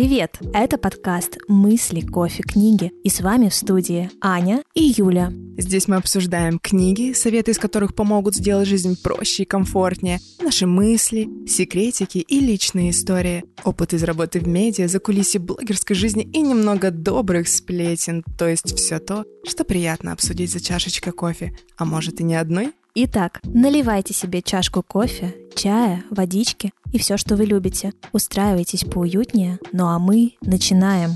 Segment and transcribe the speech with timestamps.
[0.00, 0.38] Привет!
[0.54, 2.90] Это подкаст «Мысли, кофе, книги».
[3.04, 5.30] И с вами в студии Аня и Юля.
[5.58, 11.28] Здесь мы обсуждаем книги, советы из которых помогут сделать жизнь проще и комфортнее, наши мысли,
[11.46, 17.46] секретики и личные истории, опыт из работы в медиа, закулисье блогерской жизни и немного добрых
[17.46, 22.36] сплетен, то есть все то, что приятно обсудить за чашечкой кофе, а может и не
[22.36, 22.72] одной.
[22.96, 27.92] Итак, наливайте себе чашку кофе, чая, водички и все, что вы любите.
[28.12, 31.12] Устраивайтесь поуютнее, ну а мы начинаем.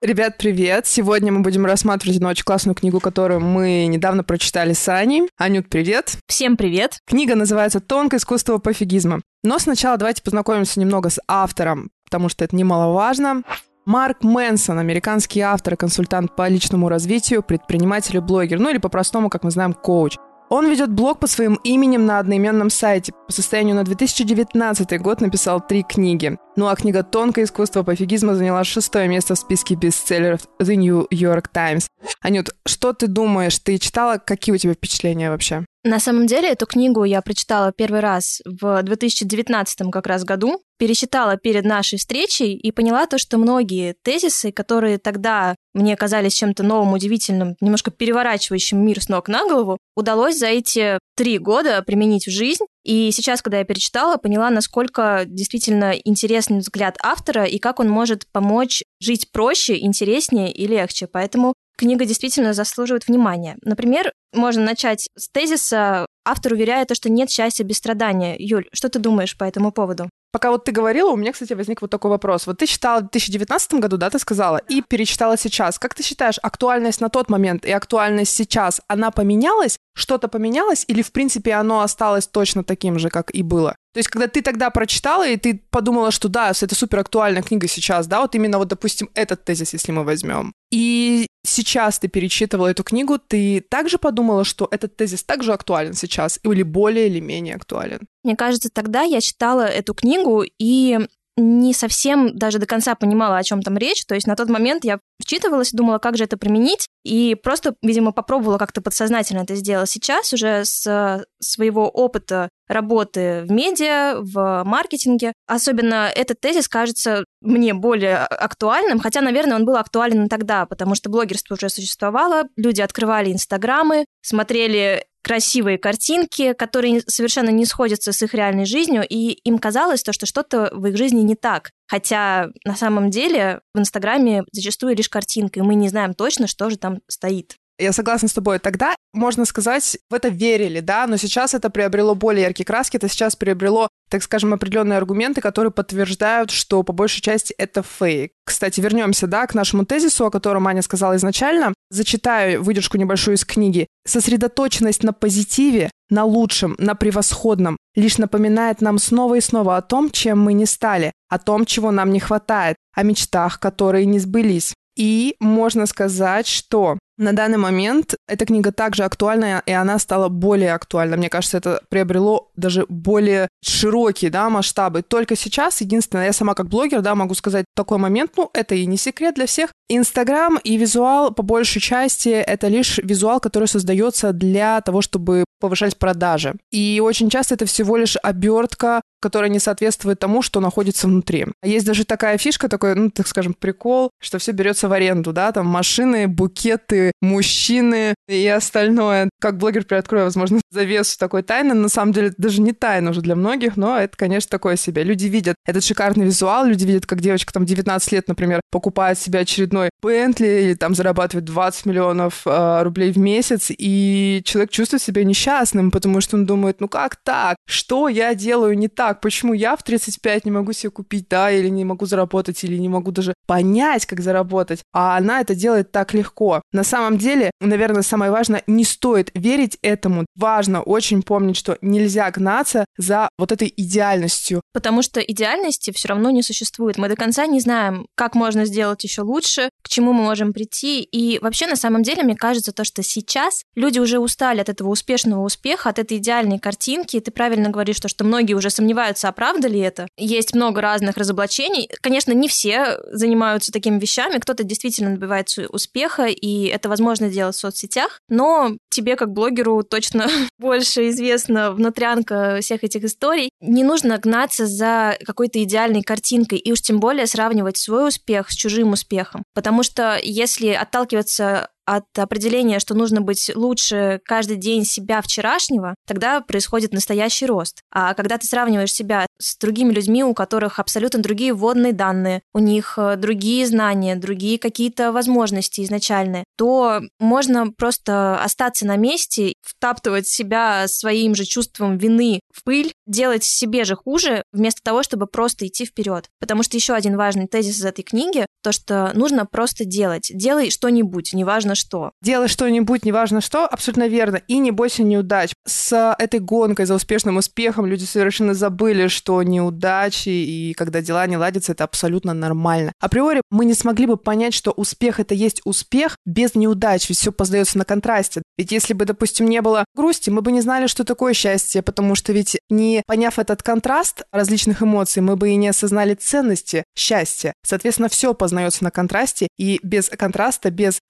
[0.00, 0.86] Ребят, привет!
[0.86, 5.28] Сегодня мы будем рассматривать одну очень классную книгу, которую мы недавно прочитали с Аней.
[5.36, 6.16] Анют, привет!
[6.28, 7.00] Всем привет!
[7.04, 9.20] Книга называется «Тонкое искусство пофигизма».
[9.42, 13.42] Но сначала давайте познакомимся немного с автором, потому что это немаловажно.
[13.90, 19.28] Марк Мэнсон, американский автор и консультант по личному развитию, предприниматель и блогер, ну или по-простому,
[19.28, 20.16] как мы знаем, коуч.
[20.48, 23.12] Он ведет блог под своим именем на одноименном сайте.
[23.26, 26.38] По состоянию на 2019 год написал три книги.
[26.54, 31.48] Ну а книга «Тонкое искусство пофигизма» заняла шестое место в списке бестселлеров The New York
[31.48, 31.88] Times.
[32.22, 33.58] Анют, что ты думаешь?
[33.58, 34.18] Ты читала?
[34.18, 35.64] Какие у тебя впечатления вообще?
[35.82, 41.38] На самом деле эту книгу я прочитала первый раз в 2019 как раз году, пересчитала
[41.38, 46.92] перед нашей встречей и поняла то, что многие тезисы, которые тогда мне казались чем-то новым,
[46.92, 52.30] удивительным, немножко переворачивающим мир с ног на голову, удалось за эти три года применить в
[52.30, 52.64] жизнь.
[52.84, 58.26] И сейчас, когда я перечитала, поняла, насколько действительно интересный взгляд автора и как он может
[58.32, 61.06] помочь жить проще, интереснее и легче.
[61.06, 63.56] Поэтому книга действительно заслуживает внимания.
[63.62, 68.36] Например, можно начать с тезиса «Автор уверяет, что нет счастья без страдания».
[68.38, 70.08] Юль, что ты думаешь по этому поводу?
[70.32, 72.46] Пока вот ты говорила, у меня, кстати, возник вот такой вопрос.
[72.46, 75.78] Вот ты читала в 2019 году, да, ты сказала, и перечитала сейчас.
[75.78, 79.78] Как ты считаешь, актуальность на тот момент и актуальность сейчас, она поменялась?
[79.94, 83.74] Что-то поменялось или, в принципе, оно осталось точно таким же, как и было?
[83.92, 87.66] То есть, когда ты тогда прочитала, и ты подумала, что да, это супер актуальная книга
[87.66, 90.52] сейчас, да, вот именно вот, допустим, этот тезис, если мы возьмем.
[90.70, 96.38] И сейчас ты перечитывала эту книгу, ты также подумала, что этот тезис также актуален сейчас,
[96.44, 98.06] или более или менее актуален?
[98.22, 100.98] Мне кажется, тогда я читала эту книгу и
[101.36, 104.04] не совсем даже до конца понимала, о чем там речь.
[104.06, 108.12] То есть на тот момент я вчитывалась, думала, как же это применить, и просто, видимо,
[108.12, 109.88] попробовала как-то подсознательно это сделать.
[109.88, 117.74] Сейчас уже с своего опыта работы в медиа, в маркетинге, особенно этот тезис кажется мне
[117.74, 123.32] более актуальным, хотя, наверное, он был актуален тогда, потому что блогерство уже существовало, люди открывали
[123.32, 130.02] инстаграмы, смотрели красивые картинки, которые совершенно не сходятся с их реальной жизнью, и им казалось
[130.02, 131.70] то, что что-то в их жизни не так.
[131.88, 136.70] Хотя на самом деле в Инстаграме зачастую лишь картинка, и мы не знаем точно, что
[136.70, 137.56] же там стоит.
[137.80, 138.58] Я согласна с тобой.
[138.58, 143.08] Тогда, можно сказать, в это верили, да, но сейчас это приобрело более яркие краски, это
[143.08, 148.32] сейчас приобрело, так скажем, определенные аргументы, которые подтверждают, что по большей части это фейк.
[148.44, 151.72] Кстати, вернемся, да, к нашему тезису, о котором Аня сказала изначально.
[151.88, 153.86] Зачитаю выдержку небольшую из книги.
[154.06, 160.10] Сосредоточенность на позитиве, на лучшем, на превосходном лишь напоминает нам снова и снова о том,
[160.10, 164.74] чем мы не стали, о том, чего нам не хватает, о мечтах, которые не сбылись.
[164.96, 170.72] И можно сказать, что на данный момент эта книга также актуальна, и она стала более
[170.72, 171.16] актуальна.
[171.16, 175.02] Мне кажется, это приобрело даже более широкие да, масштабы.
[175.02, 178.86] Только сейчас, единственное, я сама как блогер да, могу сказать такой момент, ну, это и
[178.86, 179.70] не секрет для всех.
[179.88, 185.98] Инстаграм и визуал, по большей части, это лишь визуал, который создается для того, чтобы повышать
[185.98, 186.54] продажи.
[186.72, 191.46] И очень часто это всего лишь обертка которая не соответствует тому, что находится внутри.
[191.62, 195.52] Есть даже такая фишка, такой, ну, так скажем, прикол, что все берется в аренду, да,
[195.52, 199.30] там машины, букеты, мужчины и остальное.
[199.40, 203.36] Как блогер приоткрою, возможно, завесу такой тайны, на самом деле даже не тайна уже для
[203.36, 205.04] многих, но это, конечно, такое себе.
[205.04, 209.40] Люди видят этот шикарный визуал, люди видят, как девочка там 19 лет, например, покупает себе
[209.40, 215.24] очередной Бентли или там зарабатывает 20 миллионов э, рублей в месяц, и человек чувствует себя
[215.24, 217.56] несчастным, потому что он думает, ну как так?
[217.66, 219.09] Что я делаю не так?
[219.10, 222.76] Так, почему я в 35 не могу себе купить, да, или не могу заработать, или
[222.76, 226.62] не могу даже понять, как заработать, а она это делает так легко.
[226.72, 230.26] На самом деле, наверное, самое важное, не стоит верить этому.
[230.36, 234.60] Важно очень помнить, что нельзя гнаться за вот этой идеальностью.
[234.72, 236.96] Потому что идеальности все равно не существует.
[236.96, 241.02] Мы до конца не знаем, как можно сделать еще лучше, к чему мы можем прийти.
[241.02, 244.90] И вообще, на самом деле, мне кажется, то, что сейчас люди уже устали от этого
[244.90, 247.16] успешного успеха, от этой идеальной картинки.
[247.16, 250.08] И ты правильно говоришь, то, что многие уже сомневаются сомневаются, а правда ли это.
[250.16, 251.88] Есть много разных разоблачений.
[252.02, 254.38] Конечно, не все занимаются такими вещами.
[254.38, 258.20] Кто-то действительно добивается успеха, и это возможно делать в соцсетях.
[258.28, 263.50] Но тебе, как блогеру, точно больше известна внутрянка всех этих историй.
[263.60, 268.54] Не нужно гнаться за какой-то идеальной картинкой, и уж тем более сравнивать свой успех с
[268.54, 269.42] чужим успехом.
[269.54, 276.40] Потому что если отталкиваться от определения, что нужно быть лучше каждый день себя вчерашнего, тогда
[276.40, 277.80] происходит настоящий рост.
[277.92, 282.60] А когда ты сравниваешь себя с другими людьми, у которых абсолютно другие вводные данные, у
[282.60, 290.28] них э, другие знания, другие какие-то возможности изначальные, то можно просто остаться на месте, втаптывать
[290.28, 295.66] себя своим же чувством вины в пыль, делать себе же хуже, вместо того, чтобы просто
[295.66, 296.26] идти вперед.
[296.38, 300.30] Потому что еще один важный тезис из этой книги, то, что нужно просто делать.
[300.32, 302.12] Делай что-нибудь, неважно что.
[302.22, 304.36] Делай что-нибудь, неважно что, абсолютно верно.
[304.46, 305.52] И не бойся неудач.
[305.66, 311.36] С этой гонкой за успешным успехом люди совершенно забыли, что неудачи и когда дела не
[311.36, 312.92] ладятся, это абсолютно нормально.
[313.00, 317.32] Априори мы не смогли бы понять, что успех— это есть успех без неудач, ведь все
[317.32, 318.42] поздается на контрасте.
[318.58, 322.14] Ведь если бы, допустим, не было грусти, мы бы не знали, что такое счастье, потому
[322.14, 327.54] что ведь не поняв этот контраст различных эмоций, мы бы и не осознали ценности счастья.
[327.64, 331.00] Соответственно, все познается на контрасте, и без контраста, без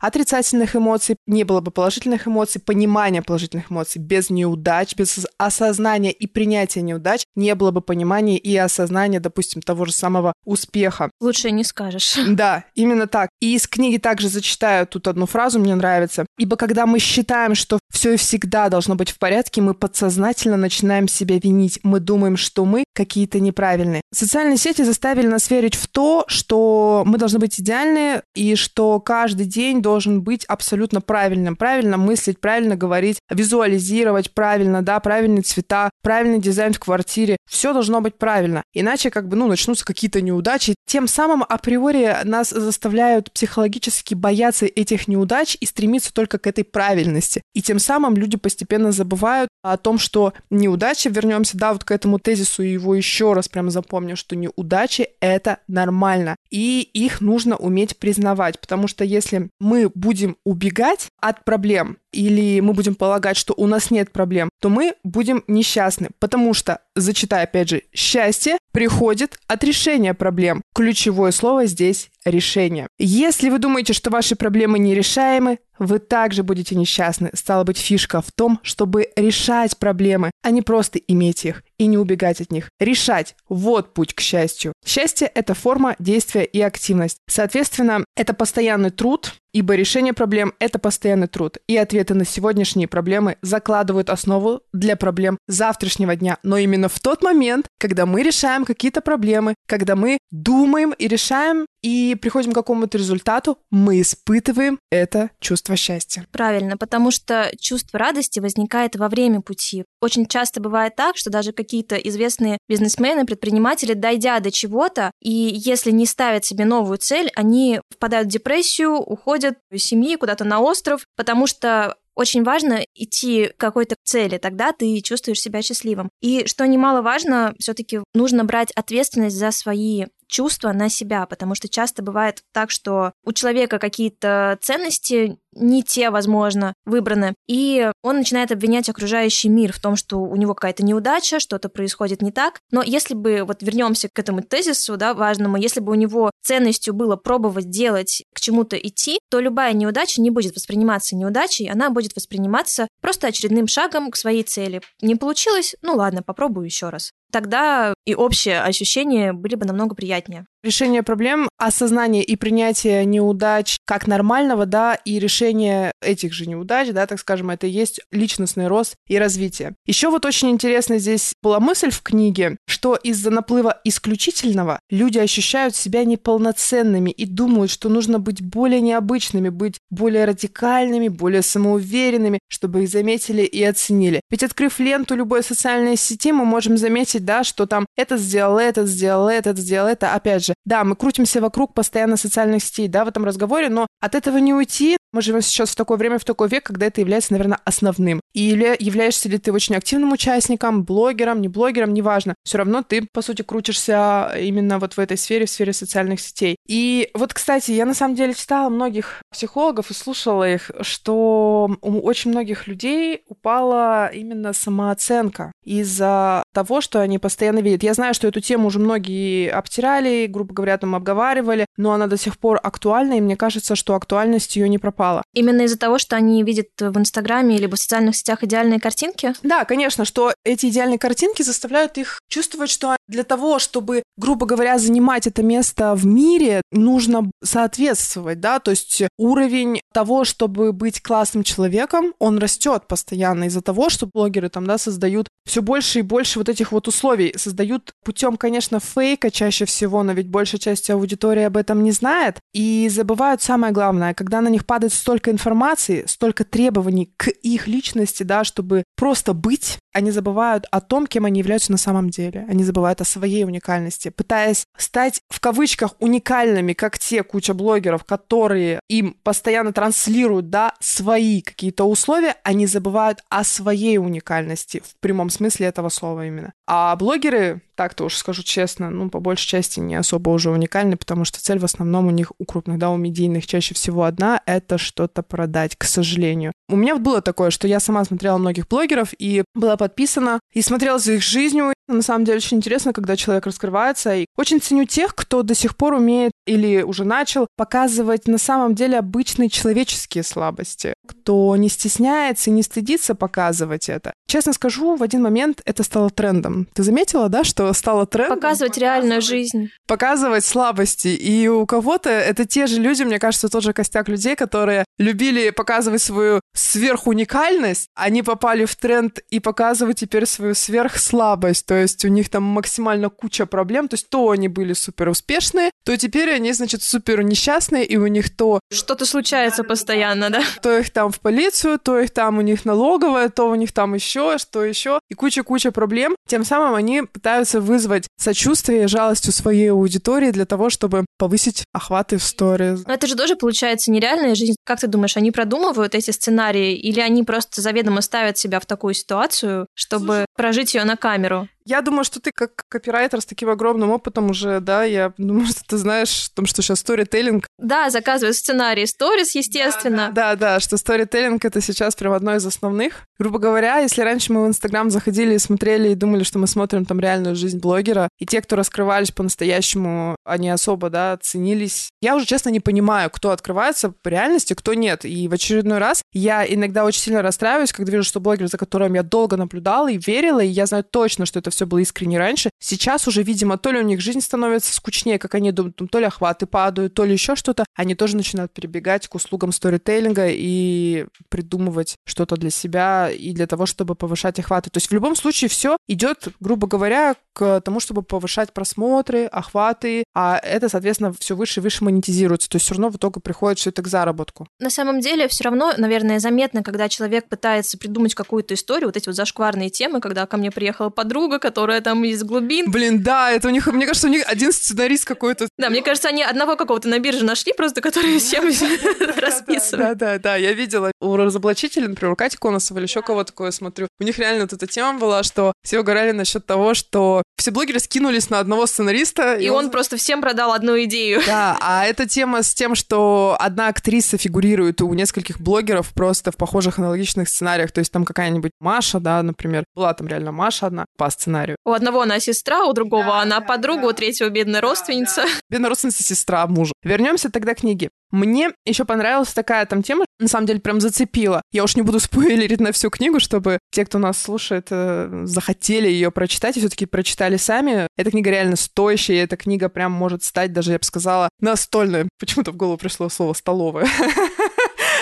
[0.61, 6.27] отрицательных эмоций не было бы положительных эмоций, понимания положительных эмоций, без неудач, без осознания и
[6.27, 11.11] принятия неудач не было бы понимания и осознания, допустим, того же самого успеха.
[11.21, 12.19] Лучше не скажешь.
[12.41, 13.29] Да, именно так.
[13.41, 16.25] И из книги также зачитаю тут одну фразу, мне нравится.
[16.39, 21.09] Ибо когда мы считаем, что все и всегда должно быть в порядке, мы подсознательно начинаем
[21.09, 21.81] себя винить.
[21.83, 24.03] Мы думаем, что мы какие-то неправильные.
[24.13, 29.47] Социальные сети заставили нас верить в то, что мы должны быть идеальны и что каждый
[29.47, 31.57] день должен быть абсолютно правильным.
[31.57, 37.37] Правильно мыслить, правильно говорить, визуализировать правильно, да, правильные цвета, правильный дизайн в квартире.
[37.49, 38.63] Все должно быть правильно.
[38.75, 40.75] Иначе как бы, ну, начнутся какие-то неудачи.
[40.87, 47.43] Тем самым априори нас заставляют психологически бояться этих неудач и стремиться только к этой правильности.
[47.55, 52.19] И тем самым люди постепенно забывают о том, что неудачи, вернемся, да, вот к этому
[52.19, 58.61] тезису, его еще раз прям запомню, что неудачи— это нормально, и их нужно уметь признавать,
[58.61, 63.91] потому что если мы будем убегать от проблем, или мы будем полагать, что у нас
[63.91, 70.15] нет проблем, то мы будем несчастны, потому что, зачитая опять же, счастье приходит от решения
[70.15, 70.63] проблем.
[70.75, 72.87] Ключевое слово здесь решение.
[72.99, 77.31] Если вы думаете, что ваши проблемы нерешаемы, вы также будете несчастны.
[77.33, 81.97] Стала быть, фишка в том, чтобы решать проблемы, а не просто иметь их и не
[81.97, 82.69] убегать от них.
[82.79, 84.75] Решать– вот путь к счастью.
[84.85, 87.17] Счастье– это форма действия и активность.
[87.29, 93.37] Соответственно, это постоянный труд, ибо решение проблем– это постоянный труд, и ответы на сегодняшние проблемы
[93.43, 96.39] закладывают основу для проблем завтрашнего дня.
[96.43, 101.67] Но именно в тот момент, когда мы решаем какие-то проблемы, когда мы думаем и решаем,
[101.83, 106.27] и приходим к какому-то результату, мы испытываем это чувство счастья.
[106.31, 109.85] Правильно, потому что чувство радости возникает во время пути.
[110.01, 115.91] Очень часто бывает так, что даже какие-то известные бизнесмены, предприниматели, дойдя до чего-то, и если
[115.91, 121.05] не ставят себе новую цель, они впадают в депрессию, уходят из семьи куда-то на остров,
[121.17, 126.11] потому что очень важно идти к какой-то цели, тогда ты чувствуешь себя счастливым.
[126.21, 132.03] И что немаловажно, все-таки нужно брать ответственность за свои чувства на себя, потому что часто
[132.03, 138.89] бывает так, что у человека какие-то ценности не те, возможно, выбраны, и он начинает обвинять
[138.89, 142.61] окружающий мир в том, что у него какая-то неудача, что-то происходит не так.
[142.71, 146.95] Но если бы, вот вернемся к этому тезису, да, важному, если бы у него ценностью
[146.95, 152.15] было пробовать делать, к чему-то идти, то любая неудача не будет восприниматься неудачей, она будет
[152.17, 154.81] восприниматься просто очередным шагом к своей цели.
[155.03, 155.75] Не получилось?
[155.83, 160.47] Ну ладно, попробую еще раз тогда и общее ощущение были бы намного приятнее.
[160.63, 167.07] Решение проблем, осознание и принятие неудач как нормального, да, и решение этих же неудач, да,
[167.07, 169.75] так скажем, это и есть личностный рост и развитие.
[169.87, 175.75] Еще вот очень интересно здесь была мысль в книге, что из-за наплыва исключительного люди ощущают
[175.75, 182.83] себя неполноценными и думают, что нужно быть более необычными, быть более радикальными, более самоуверенными, чтобы
[182.83, 184.21] их заметили и оценили.
[184.31, 188.89] Ведь открыв ленту любой социальной сети, мы можем заметить, да, что там это сделал, этот
[188.89, 190.15] сделал, этот сделал это.
[190.15, 194.15] Опять же, да, мы крутимся вокруг постоянно социальных сетей, да, в этом разговоре, но от
[194.15, 194.97] этого не уйти.
[195.13, 198.21] Мы живем сейчас в такое время, в такой век, когда это является, наверное, основным.
[198.33, 202.35] Или являешься ли ты очень активным участником, блогером, не блогером, неважно.
[202.45, 206.57] Все равно ты, по сути, крутишься именно вот в этой сфере, в сфере социальных сетей.
[206.69, 212.01] И вот, кстати, я на самом деле читала многих психологов и слушала их, что у
[212.01, 217.91] очень многих людей упала именно самооценка из-за того, что они постоянно видят нет.
[217.91, 222.17] Я знаю, что эту тему уже многие обтирали, грубо говоря, там обговаривали, но она до
[222.17, 225.23] сих пор актуальна, и мне кажется, что актуальность ее не пропала.
[225.35, 229.35] Именно из-за того, что они видят в Инстаграме или в социальных сетях идеальные картинки?
[229.43, 234.79] Да, конечно, что эти идеальные картинки заставляют их чувствовать, что для того, чтобы, грубо говоря,
[234.79, 241.43] занимать это место в мире, нужно соответствовать, да, то есть уровень того, чтобы быть классным
[241.43, 246.39] человеком, он растет постоянно из-за того, что блогеры там, да, создают все больше и больше
[246.39, 247.70] вот этих вот условий, создают
[248.05, 252.89] путем, конечно, фейка чаще всего, но ведь большая часть аудитории об этом не знает, и
[252.91, 258.45] забывают самое главное, когда на них падает столько информации, столько требований к их личности, да,
[258.45, 262.47] чтобы просто быть, они забывают о том, кем они являются на самом деле.
[262.49, 268.81] Они забывают о своей уникальности, пытаясь стать в кавычках уникальными, как те куча блогеров, которые
[268.89, 275.67] им постоянно транслируют, да, свои какие-то условия, они забывают о своей уникальности в прямом смысле
[275.67, 276.53] этого слова именно.
[276.67, 281.25] А блогеры, так-то уж скажу честно, ну, по большей части не особо уже уникальны, потому
[281.25, 284.77] что цель в основном у них, у крупных, да, у медийных чаще всего одна— это
[284.77, 286.53] что-то продать, к сожалению.
[286.69, 290.99] У меня было такое, что я сама смотрела многих блогеров и была подписана, и смотрела
[290.99, 291.73] за их жизнью.
[291.89, 294.15] На самом деле очень интересно, когда человек раскрывается.
[294.15, 298.75] И очень ценю тех, кто до сих пор умеет или уже начал показывать на самом
[298.75, 304.13] деле обычные человеческие слабости, кто не стесняется и не стыдится показывать это.
[304.27, 306.67] Честно скажу, в один момент это стало трендом.
[306.75, 308.37] Ты заметила, да, что стало трендом?
[308.37, 309.71] Показывать реальную жизнь.
[309.87, 311.09] Показывать слабости.
[311.09, 315.51] И у кого-то это те же люди, мне кажется, тот же костяк людей, которые любили
[315.51, 321.67] показывать свою сверхуникальность, они попали в тренд и показывают теперь свою сверхслабость.
[321.67, 323.87] То есть у них там максимально куча проблем.
[323.87, 328.07] То есть то они были супер успешные, то теперь они, значит, супер несчастные, и у
[328.07, 328.61] них то...
[328.73, 330.43] Что-то случается постоянно, да?
[330.63, 333.95] То их там в полицию, то их там у них налоговая, то у них там
[333.95, 334.99] еще, что еще.
[335.11, 336.17] И куча-куча проблем.
[336.27, 341.65] Тем самым они пытаются вызвать сочувствие и жалость у своей аудитории для того, чтобы повысить
[341.73, 342.85] охваты в сторис.
[342.87, 344.57] Но это же тоже получается нереальная жизнь.
[344.65, 348.95] Как ты думаешь, они продумывают эти сценарии или они просто заведомо ставят себя в такую
[348.95, 351.49] ситуацию, чтобы Слушай, прожить ее на камеру?
[351.65, 355.63] Я думаю, что ты как копирайтер с таким огромным опытом уже, да, я думаю, что
[355.67, 357.47] ты знаешь о том, что сейчас сторителлинг.
[357.59, 360.11] Да, заказывают сценарий сторис, естественно.
[360.13, 363.05] Да, да, да, что сторителлинг— это сейчас прям одно из основных.
[363.19, 366.85] Грубо говоря, если раньше мы в Инстаграм заходили и смотрели и думали, что мы смотрим
[366.85, 371.91] там реальную жизнь блогера, и те, кто раскрывались по-настоящему, они особо, да, ценились.
[372.01, 375.05] Я уже, честно, не понимаю, кто открывается по реальности, кто нет.
[375.05, 378.95] И в очередной раз я иногда очень сильно расстраиваюсь, когда вижу, что блогер, за которым
[378.95, 382.19] я долго наблюдала и верила, и я знаю точно, что это все все было искренне
[382.19, 382.49] раньше.
[382.59, 386.07] Сейчас уже, видимо, то ли у них жизнь становится скучнее, как они думают, то ли
[386.07, 387.67] охваты падают, то ли еще что-то.
[387.75, 393.67] Они тоже начинают перебегать к услугам сторителлинга и придумывать что-то для себя и для того,
[393.67, 394.71] чтобы повышать охваты.
[394.71, 400.05] То есть в любом случае все идет, грубо говоря, к тому, чтобы повышать просмотры, охваты,
[400.15, 402.49] а это, соответственно, все выше и выше монетизируется.
[402.49, 404.47] То есть все равно в итоге приходит все это к заработку.
[404.59, 409.09] На самом деле все равно, наверное, заметно, когда человек пытается придумать какую-то историю, вот эти
[409.09, 412.71] вот зашкварные темы, когда ко мне приехала подруга, которая там из глубин.
[412.71, 415.49] Блин, да, это у них, мне кажется, у них один сценарист какой-то.
[415.59, 418.45] Да, мне кажется, они одного какого-то на бирже нашли, просто который всем
[419.17, 419.99] расписывает.
[419.99, 423.51] Да, да, да, я видела у разоблачителя, например, у Кати Коносова или еще кого такое
[423.51, 423.89] смотрю.
[423.99, 427.81] У них реально вот эта тема была, что все угорали насчет того, что все блогеры
[427.81, 429.35] скинулись на одного сценариста.
[429.35, 429.71] И, он...
[429.71, 431.23] просто всем продал одну идею.
[431.27, 436.37] Да, а эта тема с тем, что одна актриса фигурирует у нескольких блогеров просто в
[436.37, 437.73] похожих аналогичных сценариях.
[437.73, 441.57] То есть там какая-нибудь Маша, да, например, была там реально Маша одна по сценарию сценарию.
[441.65, 443.89] У одного она сестра, у другого да, она да, подруга, да.
[443.89, 445.23] у третьего бедная родственница.
[445.23, 445.41] Да, да.
[445.51, 446.73] Бедная родственница сестра мужа.
[446.83, 447.91] Вернемся тогда к книге.
[448.11, 451.43] Мне еще понравилась такая там тема, на самом деле прям зацепила.
[451.53, 455.89] Я уж не буду спойлерить на всю книгу, чтобы те, кто нас слушает, э, захотели
[455.89, 457.87] ее прочитать и все-таки прочитали сами.
[457.97, 462.09] Эта книга реально стоящая, и эта книга прям может стать даже, я бы сказала, настольной.
[462.19, 463.87] Почему-то в голову пришло слово «столовая».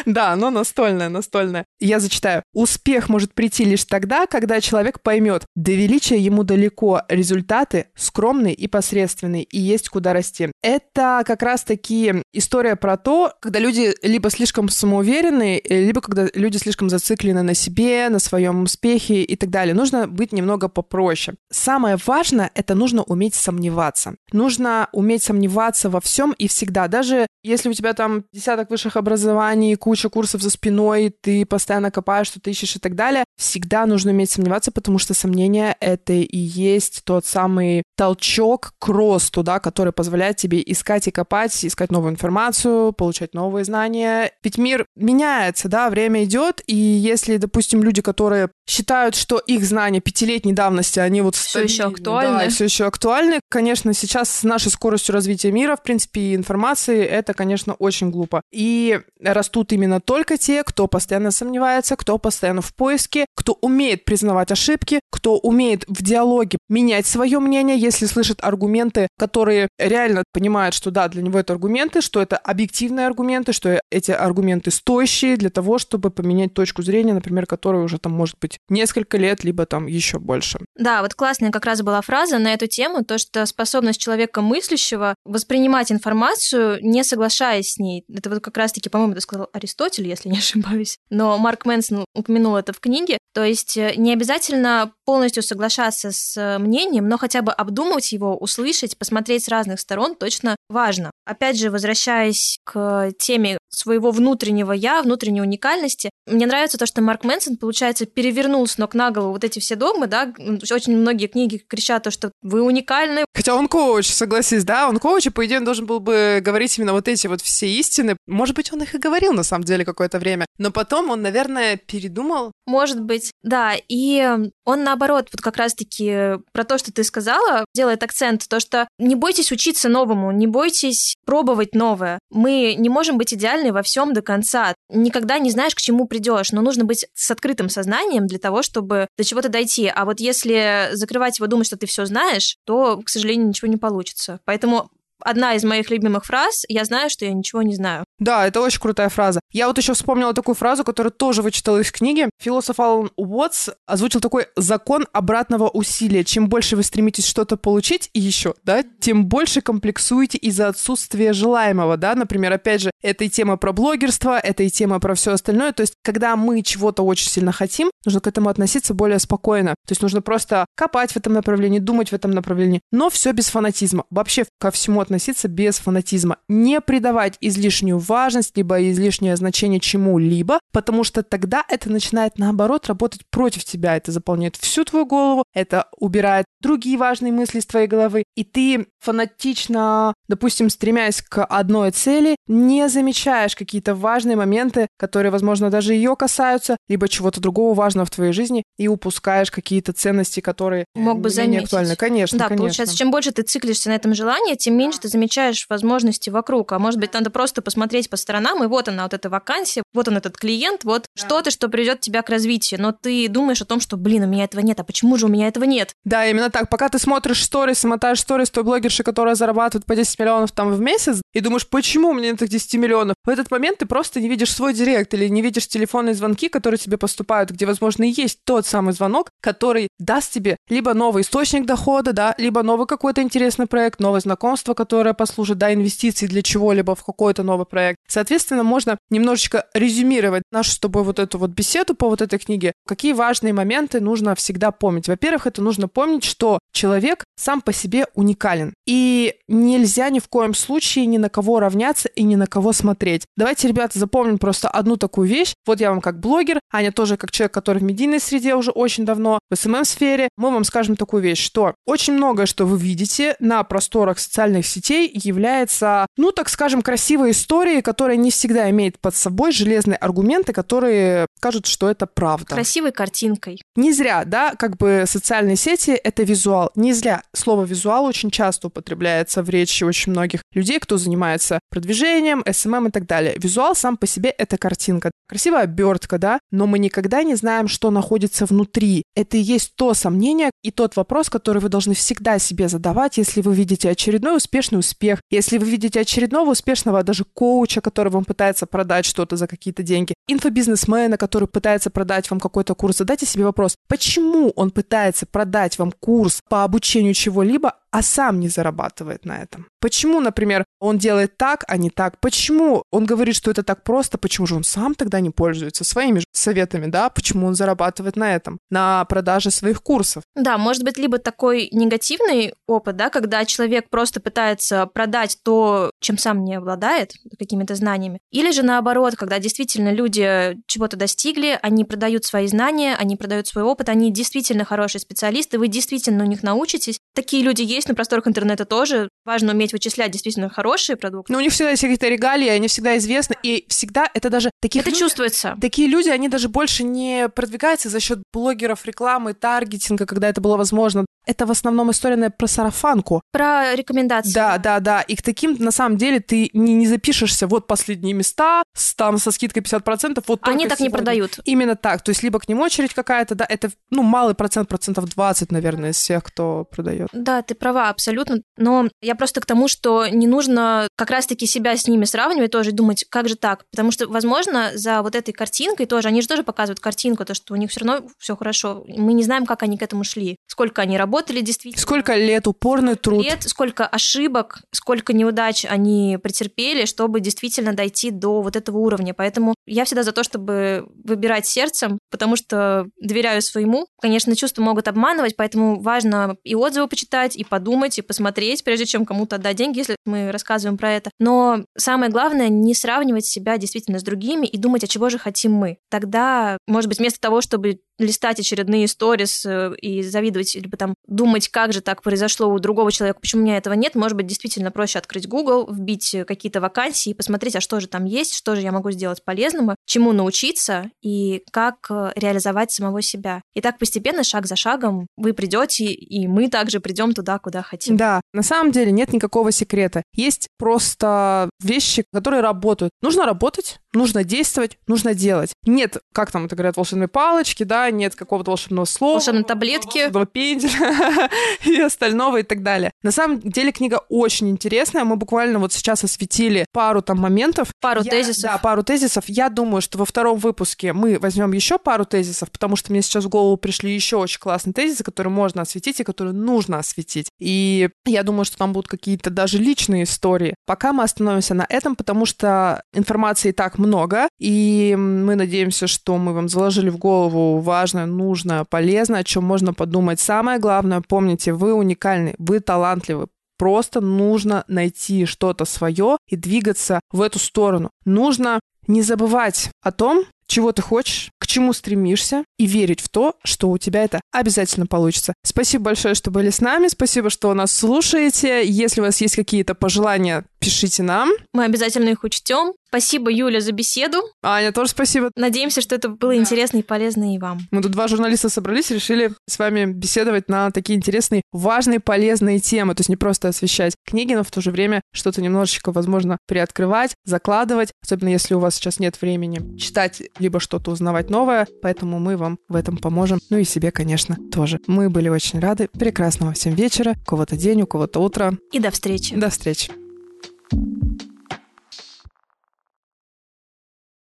[0.19, 1.65] Да, оно настольное, настольное.
[1.81, 2.43] Я зачитаю.
[2.53, 8.67] Успех может прийти лишь тогда, когда человек поймет, до величия ему далеко, результаты скромные и
[8.67, 10.51] посредственные, и есть куда расти.
[10.63, 16.89] Это как раз-таки история про то, когда люди либо слишком самоуверены, либо когда люди слишком
[16.89, 19.75] зациклены на себе, на своем успехе и так далее.
[19.75, 21.37] Нужно быть немного попроще.
[21.51, 24.17] Самое важное— это нужно уметь сомневаться.
[24.33, 26.89] Нужно уметь сомневаться во всем и всегда.
[26.89, 31.91] Даже если у тебя там десяток высших образований, куча куча курсов за спиной, ты постоянно
[31.91, 36.37] копаешь, что-то ищешь и так далее, всегда нужно уметь сомневаться, потому что сомнение— это и
[36.37, 42.13] есть тот самый толчок к росту, да, который позволяет тебе искать и копать, искать новую
[42.13, 44.31] информацию, получать новые знания.
[44.45, 50.01] Ведь мир меняется, да, время идет, и если, допустим, люди, которые считают, что их знания
[50.01, 52.45] пятилетней давности, они вот все еще актуальны.
[52.45, 53.41] Да, все еще актуальны.
[53.49, 58.43] Конечно, сейчас с нашей скоростью развития мира, в принципе, и информации, это, конечно, очень глупо.
[58.53, 64.51] И растут именно только те, кто постоянно сомневается, кто постоянно в поиске, кто умеет признавать
[64.51, 70.91] ошибки, кто умеет в диалоге менять свое мнение, если слышит аргументы, которые реально понимают, что
[70.91, 75.79] да, для него это аргументы, что это объективные аргументы, что эти аргументы стоящие для того,
[75.79, 80.19] чтобы поменять точку зрения, например, которая уже там может быть несколько лет, либо там еще
[80.19, 80.59] больше.
[80.77, 85.15] Да, вот классная как раз была фраза на эту тему, то, что способность человека мыслящего
[85.25, 88.05] воспринимать информацию, не соглашаясь с ней.
[88.13, 89.68] Это вот как раз-таки, по-моему, это сказал Аристотель,
[90.09, 90.99] если не ошибаюсь.
[91.11, 93.19] Но Марк Мэнсон упомянул это в книге.
[93.35, 98.37] То есть э, не обязательно полностью соглашаться с э, мнением, но хотя бы обдумать его,
[98.37, 101.11] услышать, посмотреть с разных сторон точно важно.
[101.25, 107.25] Опять же, возвращаясь к теме своего внутреннего я, внутренней уникальности, мне нравится то, что Марк
[107.25, 110.33] Мэнсон, получается, перевернул с ног на голову вот эти все догмы, да,
[110.71, 113.25] очень многие книги кричат то, что вы уникальны.
[113.35, 116.77] Хотя он коуч, согласись, да, он коуч, и по идее он должен был бы говорить
[116.79, 118.17] именно вот эти вот все истины.
[118.27, 121.77] Может быть, он их и говорил на самом деле какое-то время, но потом он, наверное,
[121.77, 122.53] передумал.
[122.67, 124.27] Может быть, да, и
[124.65, 129.15] он наоборот, вот как раз-таки про то, что ты сказала, делает акцент, то, что не
[129.15, 132.19] бойтесь учиться новому, не бойтесь пробовать новое.
[132.31, 134.75] Мы не можем быть идеальны во всем до конца.
[134.89, 139.09] Никогда не знаешь, к чему придешь, но нужно быть с открытым сознанием для того, чтобы
[139.17, 139.91] до чего-то дойти.
[139.95, 143.77] А вот если закрывать его, думать, что ты все знаешь, то, к сожалению, ничего не
[143.77, 144.41] получится.
[144.45, 148.05] Поэтому одна из моих любимых фраз «Я знаю, что я ничего не знаю».
[148.19, 149.41] Да, это очень крутая фраза.
[149.53, 152.29] Я вот еще вспомнила такую фразу, которую тоже вычитала из книги.
[152.41, 156.25] Философ Алан Уотс озвучил такой закон обратного усилия.
[156.25, 161.97] Чем больше вы стремитесь что-то получить и еще, да, тем больше комплексуете из-за отсутствия желаемого,
[161.97, 162.15] да.
[162.15, 165.73] Например, опять же, это и тема про блогерство, это и тема про все остальное.
[165.73, 169.75] То есть, когда мы чего-то очень сильно хотим, нужно к этому относиться более спокойно.
[169.87, 173.49] То есть нужно просто копать в этом направлении, думать в этом направлении, но все без
[173.49, 174.05] фанатизма.
[174.11, 176.39] Вообще ко всему относиться без фанатизма.
[176.49, 183.23] Не придавать излишнюю важность, либо излишнее значение чему-либо, потому что тогда это начинает, наоборот, работать
[183.31, 183.97] против тебя.
[183.97, 188.87] Это заполняет всю твою голову, это убирает другие важные мысли из твоей головы, и ты
[189.01, 196.17] фанатично, допустим, стремясь к одной цели, не замечаешь какие-то важные моменты, которые, возможно, даже ее
[196.17, 201.31] касаются, либо чего-то другого важного в твоей жизни, и упускаешь какие-то ценности, которые мог бы
[201.31, 201.65] заметить.
[201.65, 201.97] актуальны.
[201.97, 202.65] Конечно, да, конечно.
[202.65, 206.73] получается, чем больше ты циклишься на этом желании, тем меньше ты замечаешь возможности вокруг.
[206.73, 210.09] А может быть, надо просто посмотреть по сторонам, и вот она, вот эта вакансия, вот
[210.09, 211.25] он этот клиент, вот да.
[211.25, 212.81] что-то, что приведет тебя к развитию.
[212.81, 215.29] Но ты думаешь о том, что, блин, у меня этого нет, а почему же у
[215.29, 215.93] меня этого нет?
[216.05, 216.69] Да, именно так.
[216.69, 220.81] Пока ты смотришь сторис, мотаешь сторис той блогерши, которая зарабатывает по 10 миллионов там в
[220.81, 223.15] месяц, и думаешь, почему у меня нет этих 10 миллионов?
[223.25, 226.79] В этот момент ты просто не видишь свой директ или не видишь телефонные звонки, которые
[226.79, 231.67] тебе поступают, где, возможно, и есть тот самый звонок, который даст тебе либо новый источник
[231.67, 236.95] дохода, да, либо новый какой-то интересный проект, новое знакомство, которое послужит, да, инвестиции для чего-либо
[236.95, 237.99] в какой-то новый проект.
[238.09, 242.73] Соответственно, можно немножечко резюмировать нашу с тобой вот эту вот беседу по вот этой книге.
[242.87, 245.07] Какие важные моменты нужно всегда помнить?
[245.07, 248.73] Во-первых, это нужно помнить, что человек сам по себе уникален.
[248.87, 253.27] И нельзя ни в коем случае ни на кого равняться и ни на кого смотреть.
[253.37, 255.53] Давайте, ребята, запомним просто одну такую вещь.
[255.67, 259.05] Вот я вам как блогер, Аня тоже как человек, который в медийной среде уже очень
[259.05, 263.63] давно, в СММ-сфере, мы вам скажем такую вещь, что очень многое, что вы видите на
[263.65, 269.53] просторах социальных сетей, является, ну, так скажем, красивой историей, которая не всегда имеет под собой
[269.53, 272.47] железные аргументы, которые скажут, что это правда.
[272.47, 273.61] Красивой картинкой.
[273.77, 276.71] Не зря, да, как бы социальные сети— это визуал.
[276.75, 282.43] Не зря слово «визуал» очень часто употребляется в речи очень многих людей, кто занимается продвижением,
[282.47, 283.35] SMM и так далее.
[283.37, 285.11] Визуал сам по себе— это картинка.
[285.29, 289.05] Красивая обертка, да, но мы никогда не знаем, что находится внутри.
[289.15, 293.41] Это и есть то сомнение и тот вопрос, который вы должны всегда себе задавать, если
[293.41, 298.67] вы видите очередной успешный успех, если вы видите очередного успешного даже коуча, который вам пытается
[298.67, 303.77] продать что-то за какие-то деньги, инфобизнесмена, который пытается продать вам какой-то курс, задайте себе вопрос,
[303.89, 309.67] почему он пытается продать вам курс по обучению чего-либо, а сам не зарабатывает на этом?
[309.81, 312.21] Почему, например, он делает так, а не так?
[312.21, 314.19] Почему он говорит, что это так просто?
[314.19, 317.11] Почему же он сам тогда не пользуется своими советами, да?
[317.11, 318.59] Почему он зарабатывает на этом?
[318.71, 320.23] На продаже своих курсов?
[320.35, 326.19] Да, может быть, либо такой негативный опыт, да, когда человек просто пытается продать то, чем
[326.19, 328.21] сам не обладает, какими-то знаниями.
[328.31, 333.65] Или же наоборот, когда действительно люди чего-то достигли, они продают свои знания, они продают свой
[333.65, 336.99] опыт, они действительно хорошие специалисты, вы действительно у них научитесь.
[337.15, 339.09] Такие люди есть на просторах интернета тоже.
[339.25, 341.33] Важно уметь вычислять действительно хорошие продукты.
[341.33, 344.83] Но у них всегда есть какие-то регалии, они всегда известны, и всегда это даже таких
[344.83, 345.57] Это люди, чувствуется.
[345.61, 350.57] Такие люди, они даже больше не продвигаются за счет блогеров, рекламы, таргетинга, когда это было
[350.57, 351.07] возможно.
[351.27, 353.23] Это в основном история наверное, про сарафанку.
[353.33, 354.33] Про рекомендации.
[354.33, 355.01] Да, да, да.
[355.03, 359.19] И к таким, на самом деле, ты не, не запишешься, вот последние места, с, там
[359.19, 360.85] со скидкой 50%, вот Они так сегодня.
[360.85, 361.41] не продают.
[361.45, 362.03] Именно так.
[362.03, 365.91] То есть либо к ним очередь какая-то, да, это, ну, малый процент, процентов 20, наверное,
[365.91, 366.98] из всех, кто продает.
[367.13, 368.43] Да, ты права, абсолютно.
[368.57, 372.71] Но я просто к тому, что не нужно как раз-таки себя с ними сравнивать тоже
[372.71, 373.65] и думать, как же так?
[373.71, 377.55] Потому что, возможно, за вот этой картинкой тоже, они же тоже показывают картинку, то, что
[377.55, 378.85] у них все равно все хорошо.
[378.89, 381.83] Мы не знаем, как они к этому шли, сколько они работали действительно.
[381.83, 383.25] Сколько лет упорный труд.
[383.25, 389.15] Лет, сколько ошибок, сколько неудач они претерпели, чтобы действительно дойти до вот этого уровня.
[389.15, 393.87] Поэтому я всегда за то, чтобы выбирать сердцем, потому что доверяю своему.
[394.01, 399.05] Конечно, чувства могут обманывать, поэтому важно и отзывы почитать, и подумать, и посмотреть, прежде чем
[399.05, 401.11] кому-то отдать деньги, если мы рассказываем про это.
[401.19, 405.53] Но самое главное, не сравнивать себя действительно с другими и думать, а чего же хотим
[405.53, 405.79] мы.
[405.91, 411.49] Тогда, может быть, вместо того, чтобы листать очередные сторис э, и завидовать, либо там думать,
[411.49, 414.71] как же так произошло у другого человека, почему у меня этого нет, может быть, действительно
[414.71, 418.63] проще открыть Google, вбить какие-то вакансии и посмотреть, а что же там есть, что же
[418.63, 423.43] я могу сделать полезного, чему научиться и как э, реализовать самого себя.
[423.55, 427.97] И так постепенно, шаг за шагом, вы придете, и мы также придем туда, куда хотим.
[427.97, 430.03] Да, на самом деле нет никакого секрета.
[430.15, 432.93] Есть просто вещи, которые работают.
[433.03, 435.53] Нужно работать, нужно действовать, нужно делать.
[435.65, 439.15] Нет, как там это говорят, волшебной палочки, да, нет какого-то волшебного слова.
[439.15, 439.99] Волшебной таблетки.
[439.99, 441.31] Волшебного пенделя
[441.65, 442.91] и остального и так далее.
[443.03, 445.05] На самом деле книга очень интересная.
[445.05, 447.69] Мы буквально вот сейчас осветили пару там моментов.
[447.81, 448.43] Пару Я- тезисов.
[448.43, 449.25] Да, пару тезисов.
[449.29, 453.25] Я думаю, что во втором выпуске мы возьмем еще пару тезисов, потому что мне сейчас
[453.25, 457.29] в голову пришли еще очень классные тезисы, которые можно осветить и которые нужно осветить.
[457.39, 460.55] И я думаю, что там будут какие-то даже личные истории.
[460.67, 466.19] Пока мы остановимся на этом, потому что информации и так много, и мы надеемся, что
[466.19, 470.21] мы вам заложили в голову важное, нужное, полезное, о чем можно подумать.
[470.21, 477.21] Самое главное, помните, вы уникальны, вы талантливы, Просто нужно найти что-то свое и двигаться в
[477.21, 477.91] эту сторону.
[478.05, 483.35] Нужно не забывать о том, чего ты хочешь, к чему стремишься, и верить в то,
[483.45, 485.35] что у тебя это обязательно получится.
[485.45, 488.67] Спасибо большое, что были с нами, спасибо, что нас слушаете.
[488.67, 491.31] Если у вас есть какие-то пожелания, пишите нам.
[491.53, 492.73] Мы обязательно их учтем.
[492.89, 494.19] Спасибо, Юля, за беседу.
[494.43, 495.31] Аня, тоже спасибо.
[495.37, 497.61] Надеемся, что это было интересно и полезно и вам.
[497.71, 502.61] Мы тут два журналиста собрались и решили с вами беседовать на такие интересные, важные, полезные
[502.61, 502.95] темы.
[502.95, 507.15] То есть не просто освещать книги, но в то же время что-то немножечко, возможно, приоткрывать,
[507.25, 507.93] закладывать.
[508.03, 511.69] Особенно если у вас сейчас нет времени читать, либо что-то узнавать новое.
[511.83, 513.39] Поэтому мы вам в этом поможем.
[513.51, 514.81] Ну и себе, конечно, тоже.
[514.87, 515.89] Мы были очень рады.
[515.93, 517.17] Прекрасного всем вечера.
[517.23, 518.57] У кого-то день, у кого-то утро.
[518.73, 519.37] И до встречи.
[519.37, 519.93] До встречи.